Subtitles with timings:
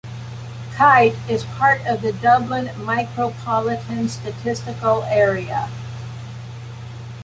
[0.77, 5.69] Kite is part of the Dublin Micropolitan Statistical Area.